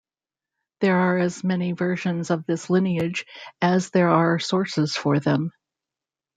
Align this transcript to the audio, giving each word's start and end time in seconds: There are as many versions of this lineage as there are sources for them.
There 0.79 0.97
are 0.97 1.19
as 1.19 1.43
many 1.43 1.73
versions 1.73 2.31
of 2.31 2.47
this 2.47 2.71
lineage 2.71 3.23
as 3.61 3.91
there 3.91 4.09
are 4.09 4.39
sources 4.39 4.95
for 4.97 5.19
them. 5.19 5.51